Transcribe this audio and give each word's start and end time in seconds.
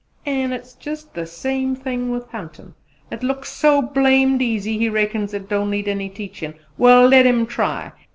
"An' 0.25 0.51
it's 0.51 0.73
jus' 0.73 1.03
the 1.03 1.27
same 1.27 1.73
'ith 1.75 2.31
huntin'! 2.31 2.73
It 3.11 3.21
looks 3.21 3.49
so 3.51 3.83
blamed 3.83 4.41
easy 4.41 4.79
he 4.79 4.89
reckons 4.89 5.31
it 5.31 5.47
don't 5.47 5.69
need 5.69 5.87
any 5.87 6.09
teachin'. 6.09 6.55
Well, 6.75 7.07
let 7.07 7.27
him 7.27 7.45
try! 7.45 7.91